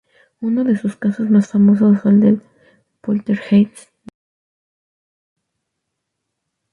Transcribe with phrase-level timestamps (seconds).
[0.41, 2.41] Uno de sus casos más famosos fue el
[3.01, 4.13] poltergeist de Rosenheim.